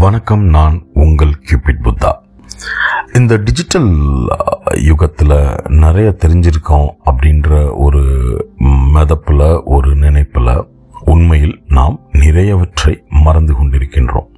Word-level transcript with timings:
வணக்கம் 0.00 0.44
நான் 0.44 0.86
உங்கள் 0.94 1.32
கியூபிட் 1.46 1.80
புத்தா. 1.82 2.10
இந்த 3.12 3.36
டிஜிட்டல் 3.36 3.90
யுகத்தில் 4.74 5.62
நிறைய 5.66 6.16
தெரிஞ்சிருக்கோம் 6.24 6.88
அப்படின்ற 7.04 7.72
ஒரு 7.76 8.02
மெதப்பில் 8.94 9.62
ஒரு 9.64 9.94
நினைப்பில் 9.94 10.66
உண்மையில் 11.04 11.62
நாம் 11.68 11.96
நிறையவற்றை 12.12 12.94
மறந்து 13.08 13.54
கொண்டிருக்கின்றோம். 13.54 14.28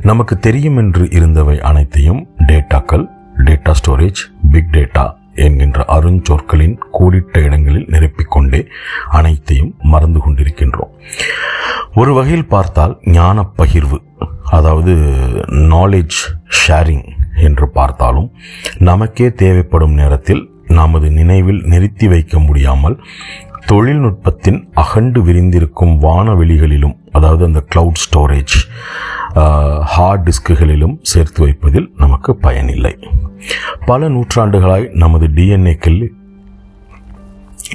நமக்கு 0.00 0.38
தெரியும் 0.38 0.76
என்று 0.76 1.10
இருந்தவை 1.10 1.60
அனைத்தையும் 1.60 2.28
டேட்டாக்கள் 2.38 3.06
டேட்டா 3.36 3.74
ஸ்டோரேஜ் 3.80 4.22
பிக் 4.52 4.72
டேட்டா 4.72 5.06
என்கின்ற 5.34 5.84
அருஞ்சொற்களின் 5.88 6.78
கூடிட்ட 6.90 7.40
இடங்களில் 7.40 7.86
நிரப்பிக்கொண்டே 7.86 8.66
அனைத்தையும் 9.08 9.74
மறந்து 9.82 10.20
கொண்டிருக்கின்றோம். 10.20 10.92
ஒரு 11.94 12.14
வகையில் 12.14 12.48
பார்த்தால் 12.48 12.98
ஞான 13.04 13.44
பகிர்வு 13.58 14.08
அதாவது 14.50 14.92
நாலேஜ் 15.74 16.18
ஷேரிங் 16.60 17.06
என்று 17.42 17.66
பார்த்தாலும் 17.68 18.28
நமக்கே 18.78 19.32
தேவைப்படும் 19.32 19.92
நேரத்தில் 19.92 20.42
நமது 20.66 21.10
நினைவில் 21.10 21.60
நிறுத்தி 21.64 22.08
வைக்க 22.08 22.38
முடியாமல் 22.38 22.96
தொழில்நுட்பத்தின் 23.66 24.60
அகண்டு 24.74 25.20
விரிந்திருக்கும் 25.22 25.94
வானவெளிகளிலும் 26.02 26.96
அதாவது 27.12 27.44
அந்த 27.44 27.60
கிளவுட் 27.74 28.00
ஸ்டோரேஜ் 28.04 28.56
ஹார்ட் 29.84 30.24
டிஸ்குகளிலும் 30.28 30.96
சேர்த்து 31.02 31.40
வைப்பதில் 31.42 31.88
நமக்கு 31.96 32.36
பயனில்லை. 32.36 32.94
பல 33.86 34.08
நூற்றாண்டுகளாய் 34.08 34.88
நமது 34.94 35.26
டிஎன்ஏக்கள் 35.26 36.00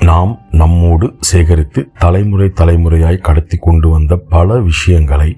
நாம் 0.03 0.41
நம்மோடு 0.51 1.15
சேகரித்து 1.19 1.91
தலைமுறை 1.99 2.51
தலைமுறையாய் 2.55 3.17
கடத்தி 3.17 3.57
கொண்டு 3.57 3.89
வந்த 3.89 4.17
பல 4.17 4.59
விஷயங்களை 4.59 5.37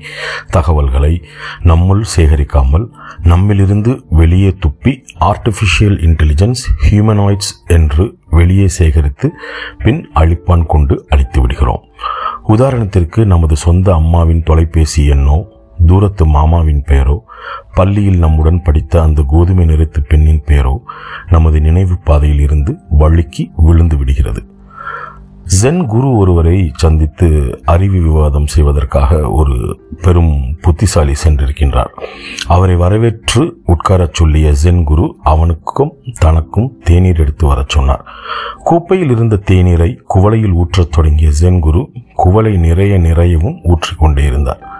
தகவல்களை 0.49 1.21
நம்முள் 1.63 2.03
சேகரிக்காமல் 2.15 2.87
நம்மிலிருந்து 3.23 4.01
வெளியே 4.09 4.47
துப்பி 4.47 5.03
ஆர்டிஃபிஷியல் 5.19 5.97
இன்டெலிஜென்ஸ் 5.99 6.63
ஹியூமனாய்ட்ஸ் 6.89 7.51
என்று 7.67 8.17
வெளியே 8.29 8.67
சேகரித்து 8.67 9.33
பின் 9.83 10.09
அழிப்பான் 10.15 10.65
கொண்டு 10.65 11.05
அழித்து 11.09 11.41
விடுகிறோம். 11.41 11.83
உதாரணத்திற்கு 12.47 13.25
நமது 13.25 13.55
சொந்த 13.55 13.93
அம்மாவின் 13.93 14.43
தொலைபேசி 14.43 15.07
எண்ணோ 15.07 15.45
தூரத்து 15.85 16.25
மாமாவின் 16.25 16.83
பெயரோ 16.83 17.23
பள்ளியில் 17.73 18.17
நம்முடன் 18.17 18.61
படித்த 18.61 19.01
அந்த 19.01 19.23
கோதுமை 19.27 19.65
நிறத்து 19.65 20.01
பெண்ணின் 20.01 20.43
பெயரோ 20.45 20.81
நமது 21.29 21.61
நினைவு 21.61 21.97
பாதையில் 22.03 22.39
இருந்து 22.39 22.77
வழுக்கி 22.89 23.51
விழுந்து 23.55 23.97
விடுகிறது. 23.97 24.45
ஜென் 25.61 25.85
குரு 25.85 26.17
ஒருவரை 26.17 26.71
சந்தித்து 26.75 27.59
அறிவு 27.65 28.01
விவாதம் 28.01 28.47
செய்வதற்காக 28.47 29.29
ஒரு 29.29 29.79
பெரும் 30.01 30.57
புத்திசாலி 30.61 31.13
சென்றிருக்கின்றார். 31.23 31.89
அவரை 32.47 32.75
வரவேற்று 32.75 33.57
உட்காரச் 33.65 34.13
சொல்லிய 34.13 34.53
ஜென் 34.63 34.83
குரு 34.83 35.17
அவனுக்கும் 35.23 35.93
தனக்கும் 36.19 36.79
தேநீர் 36.83 37.19
எடுத்து 37.19 37.47
வரச் 37.47 37.69
சொன்னார். 37.69 38.05
கோப்பையில் 38.63 39.09
இருந்த 39.09 39.39
தேநீரை 39.45 39.97
குவளையில் 40.15 40.53
ஊற்றத் 40.53 40.91
தொடங்கிய 40.91 41.29
ஜென் 41.41 41.59
குரு 41.59 41.89
குவளை 42.15 42.57
நிறைய 42.57 42.99
நிறையவும் 42.99 43.59
ஊற்றிக்கொண்டே 43.63 44.25
இருந்தார். 44.25 44.75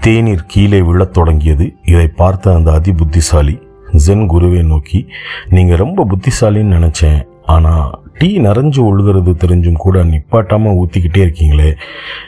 தேநீர் 0.00 0.44
கீழே 0.46 0.82
விழத் 0.82 1.12
தொடங்கியது. 1.12 1.74
இதை 1.84 2.06
பார்த்த 2.06 2.54
அந்த 2.54 2.72
அதி 2.72 2.92
புத்திசாலி 2.92 3.58
ஜென் 4.06 4.26
குருவை 4.26 4.62
நோக்கி 4.62 5.06
நீங்க 5.48 5.76
ரொம்ப 5.76 6.06
புத்திசாலின்னு 6.06 6.74
நினைச்சேன். 6.76 7.26
ஆனா 7.46 7.90
டீ 8.18 8.38
நிறைஞ்சு 8.38 8.78
ஒழுகிறது 8.78 9.34
தெரிஞ்சும் 9.34 9.72
கூட 9.72 10.04
நிப்பாட்டாம 10.04 10.82
ஊத்திக்கிட்டே 10.82 11.16
இருக்கீங்களே. 11.16 11.76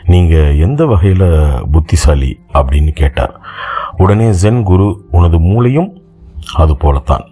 நீங்க 0.05 0.37
எந்த 0.37 0.85
வகையில 0.85 1.53
புத்திசாலி? 1.71 2.41
அப்படின்னு 2.55 2.91
கேட்டார். 2.91 3.41
உடனே 3.97 4.31
ஜென் 4.43 4.63
குரு 4.63 5.09
உனது 5.11 5.39
மூளையும் 5.39 6.03
அது 6.55 6.77
போலத்தான். 6.77 7.25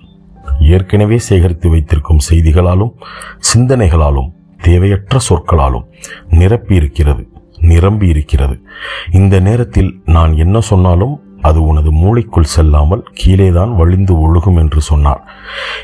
ஏற்கனவே 0.61 1.19
சேகரித்து 1.19 1.71
வைத்திருக்கும் 1.71 2.19
செய்திகளாலும் 2.31 2.93
சிந்தனைகளாலும் 3.55 4.33
தேவையற்ற 4.63 5.19
சொற்களாலும் 5.29 5.85
நிரப்பி 6.31 6.75
இருக்கிறது 6.75 7.29
நிரம்பி 7.61 8.09
இருக்கிறது 8.09 8.63
இந்த 9.11 9.41
நேரத்தில் 9.41 10.03
நான் 10.05 10.37
என்ன 10.37 10.61
சொன்னாலும் 10.61 11.21
அது 11.41 11.63
உனது 11.63 11.93
மூளைக்குள் 11.93 12.43
செல்லாமல் 12.43 13.05
கீழேதான் 13.25 13.77
வழிந்து 13.77 14.15
ஒழுகும் 14.15 14.57
என்று 14.57 14.81
சொன்னார் 14.81 15.29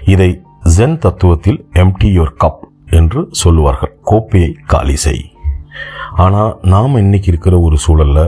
இதை 0.04 0.42
ஜென் 0.78 0.98
தத்துவத்தில் 0.98 1.64
எம்டி 1.72 2.04
யோர் 2.04 2.34
கப் 2.40 2.90
என்று 2.90 3.28
சொல்லுவார்கள். 3.30 3.96
கோப்பையை 4.02 4.56
காலி 4.66 4.96
செய். 4.96 5.35
ஆனால் 6.16 6.58
நாம் 6.62 6.96
இன்னைக்கு 6.96 7.28
இருக்கிற 7.28 7.60
ஒரு 7.60 7.76
சூழல்ல 7.86 8.20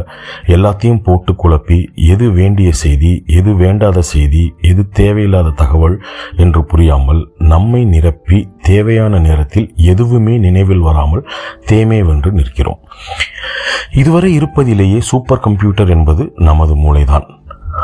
எல்லாத்தையும் 0.46 1.02
போட்டு 1.02 1.32
குழப்பி 1.32 1.78
எது 1.94 2.30
வேண்டிய 2.30 2.72
செய்தி 2.72 3.24
எது 3.26 3.54
வேண்டாத 3.54 4.02
செய்தி 4.02 4.54
எது 4.60 4.88
தேவையில்லாத 4.88 5.50
தகவல் 5.50 5.96
என்று 6.36 6.64
புரியாமல் 6.64 7.32
நம்மை 7.38 7.84
நிரப்பி 7.84 8.48
தேவையான 8.62 9.18
நேரத்தில் 9.18 9.72
எதுவுமே 9.76 10.38
நினைவில் 10.38 10.78
வராமல் 10.78 11.26
தேமேவென்று 11.66 12.32
நிற்கிறோம். 12.32 12.80
இதுவரை 13.92 14.38
இருப்பதிலேயே 14.38 15.00
சூப்பர் 15.00 15.40
கம்ப்யூட்டர் 15.40 15.88
என்பது 15.88 16.32
நமது 16.34 16.76
மூளைதான். 16.76 17.26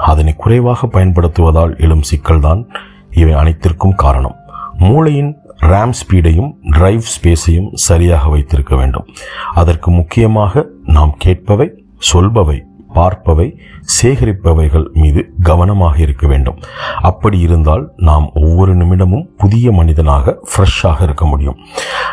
அதனை 0.02 0.34
குறைவாக 0.34 0.86
பயன்படுத்துவதால் 0.86 1.80
எழும் 1.80 2.02
சிக்கல்தான் 2.02 2.62
இவை 3.10 3.32
அனைத்திற்கும் 3.32 3.94
காரணம். 3.94 4.36
மூளையின் 4.78 5.32
ரேம் 5.60 5.94
ஸ்பீடையும் 6.00 6.50
டிரைவ் 6.70 7.04
ஸ்பேஸையும் 7.14 7.72
சரியாக 7.74 8.28
வைத்திருக்க 8.28 8.76
வேண்டும். 8.76 9.06
அதற்கு 9.54 9.90
முக்கியமாக 9.90 10.66
நாம் 10.84 11.16
கேட்பவை 11.24 11.68
சொல்பவை 12.12 12.60
பார்ப்பவை 12.96 13.58
சேகரிப்பவைகள் 14.00 14.84
மீது 14.92 15.32
கவனமாக 15.42 15.98
இருக்க 15.98 16.26
வேண்டும். 16.26 16.58
அப்படி 17.02 17.38
இருந்தால் 17.40 17.92
நாம் 17.96 18.32
ஒவ்வொரு 18.34 18.74
நிமிடமும் 18.74 19.28
புதிய 19.36 19.72
மனிதனாக 19.72 20.40
ஃப்ரெஷ்ஷாக 20.50 21.02
இருக்க 21.02 21.24
முடியும். 21.24 21.56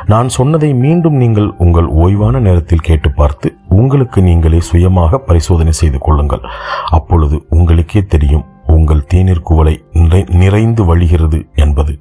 நான் 0.06 0.30
சொன்னதை 0.30 0.74
மீண்டும் 0.74 1.18
நீங்கள் 1.18 1.54
உங்கள் 1.58 1.86
ஓய்வான 1.86 2.40
நேரத்தில் 2.40 2.80
கேட்டு 2.80 3.12
பார்த்து 3.12 3.58
உங்களுக்கு 3.68 4.22
நீங்களே 4.22 4.60
சுயமாக 4.60 5.18
பரிசோதனை 5.18 5.72
செய்து 5.72 5.98
கொள்ளுங்கள். 5.98 6.42
அப்பொழுது 6.90 7.46
உங்களுக்கே 7.50 8.06
தெரியும் 8.06 8.51
உங்கள் 8.82 9.06
தேநீர் 9.06 9.42
குவளை 9.42 9.84
நிறைந்து 10.30 10.84
வழிகிறது 10.84 11.40
என்பது. 11.56 12.00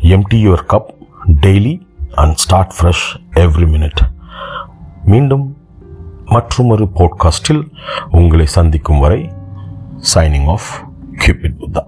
Empty 0.00 0.34
your 0.34 0.64
cup 0.68 0.88
daily 1.40 1.80
and 2.14 2.34
start 2.34 2.72
fresh 2.78 3.06
every 3.34 3.66
minute 3.74 4.00
மீண்டும் 5.04 5.56
மற்றொரு 6.24 6.68
ஒரு 6.70 6.88
போட்காஸ்டில் 6.94 7.62
உங்களை 8.10 8.46
சந்திக்கும் 8.46 8.98
வரை 8.98 9.32
சைனிங் 10.14 10.46
ஆஃப் 10.46 10.70
கியூபிட் 11.16 11.58
புத்தா 11.58 11.84